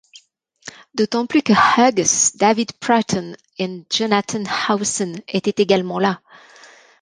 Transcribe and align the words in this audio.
D'autant 0.95 1.27
plus 1.27 1.43
que 1.43 1.53
Hughes, 1.53 2.35
David 2.39 2.71
Prutton 2.79 3.35
et 3.59 3.85
Jonathan 3.91 4.41
Howson 4.67 5.21
étaient 5.27 5.61
également 5.61 5.99
là. 5.99 6.21